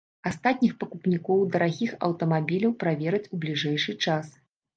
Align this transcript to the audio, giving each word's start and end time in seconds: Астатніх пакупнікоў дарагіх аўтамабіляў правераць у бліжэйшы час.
Астатніх 0.29 0.71
пакупнікоў 0.83 1.43
дарагіх 1.55 1.91
аўтамабіляў 2.07 2.71
правераць 2.85 3.29
у 3.33 3.41
бліжэйшы 3.45 3.97
час. 4.09 4.35